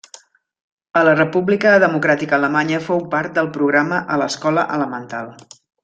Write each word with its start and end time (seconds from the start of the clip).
A 1.01 1.03
la 1.07 1.13
República 1.19 1.73
Democràtica 1.85 2.37
Alemanya, 2.39 2.79
fou 2.89 3.05
part 3.13 3.37
del 3.39 3.51
programa 3.61 4.01
a 4.15 4.19
l'escola 4.23 4.65
elemental. 4.81 5.35